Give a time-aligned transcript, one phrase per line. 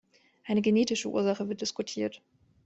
[0.45, 2.23] Eine genetische Ursache wird diskutiert.